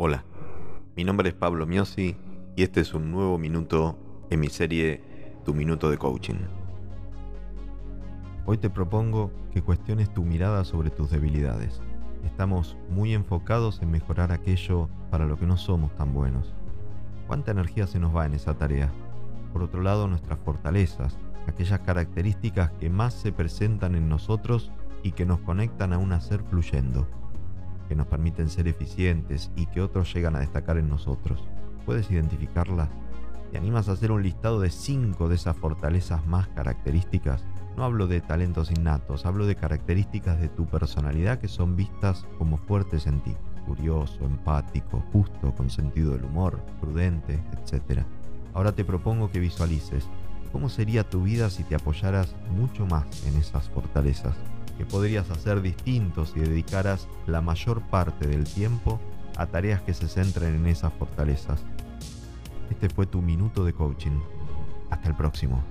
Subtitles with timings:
[0.00, 0.22] Hola,
[0.94, 2.16] mi nombre es Pablo Miosi
[2.54, 3.98] y este es un nuevo minuto
[4.30, 5.02] en mi serie
[5.44, 6.36] Tu Minuto de Coaching.
[8.46, 11.80] Hoy te propongo que cuestiones tu mirada sobre tus debilidades.
[12.24, 16.54] Estamos muy enfocados en mejorar aquello para lo que no somos tan buenos.
[17.26, 18.92] ¿Cuánta energía se nos va en esa tarea?
[19.52, 21.18] Por otro lado, nuestras fortalezas,
[21.48, 24.70] aquellas características que más se presentan en nosotros
[25.02, 27.08] y que nos conectan a un hacer fluyendo
[27.88, 31.42] que nos permiten ser eficientes y que otros llegan a destacar en nosotros.
[31.86, 32.88] ¿Puedes identificarlas?
[33.50, 37.44] ¿Te animas a hacer un listado de cinco de esas fortalezas más características?
[37.76, 42.58] No hablo de talentos innatos, hablo de características de tu personalidad que son vistas como
[42.58, 43.34] fuertes en ti.
[43.66, 48.02] Curioso, empático, justo, con sentido del humor, prudente, etc.
[48.52, 50.08] Ahora te propongo que visualices
[50.52, 54.36] cómo sería tu vida si te apoyaras mucho más en esas fortalezas
[54.78, 59.00] que podrías hacer distintos si dedicaras la mayor parte del tiempo
[59.36, 61.60] a tareas que se centren en esas fortalezas.
[62.70, 64.20] Este fue tu minuto de coaching.
[64.88, 65.62] Hasta el próximo.